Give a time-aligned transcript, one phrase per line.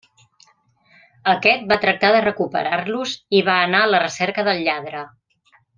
[1.33, 5.05] Aquest va tractar de recuperar-los i va anar a la recerca del lladre.